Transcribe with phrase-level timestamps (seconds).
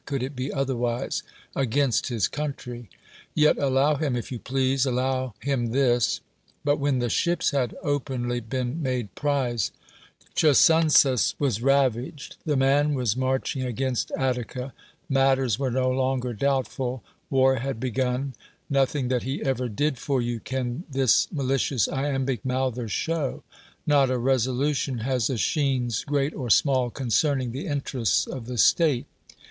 [0.07, 1.21] could it be otherwise?—
[1.55, 2.89] against his coun try!
[3.35, 6.21] Yet allow him if you please, allow him this.
[6.65, 9.69] But when the ships had openly been made prize,
[10.33, 14.73] Chersonesus wjs ravaged, the man was march ing against Attica,
[15.07, 18.33] matters were no longer doubt ful, war had begun—
[18.71, 23.43] nothing that he ever did for you can this malicious iambic mouther show—
[23.85, 29.05] not a resolution has ^Eschines, great or small, concerning the interests of the state.